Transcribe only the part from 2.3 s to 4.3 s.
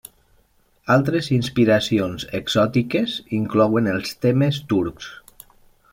exòtiques inclouen els